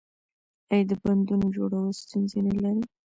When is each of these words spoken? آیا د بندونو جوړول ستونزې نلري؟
آیا 0.71 0.85
د 0.89 0.91
بندونو 1.03 1.45
جوړول 1.57 1.87
ستونزې 2.01 2.39
نلري؟ 2.47 2.81